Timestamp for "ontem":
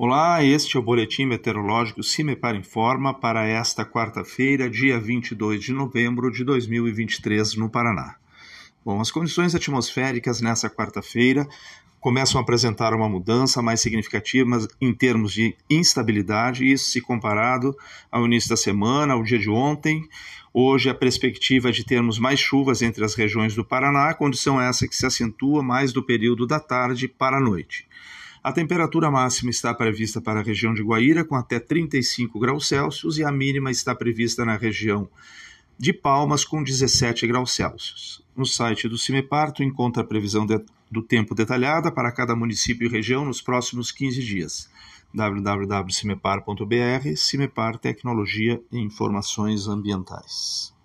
19.50-20.08